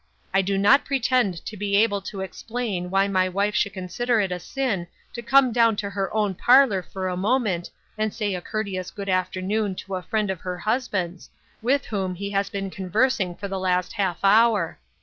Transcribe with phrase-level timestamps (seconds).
[0.33, 4.31] I do not pretend to be able to explain why my wife should consider it
[4.31, 8.41] a sin to come down to her own parlor for a moment and say a
[8.41, 11.29] courteous good afternoon to a friend of her husband's,
[11.61, 14.79] with whom he has been conversing for the last half hour.